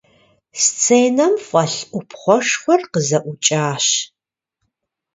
Сценэм 0.61 1.33
фӀэлъ 1.47 1.81
Ӏупхъуэшхуэр 1.91 2.81
къызэӀукӀащ. 2.91 3.87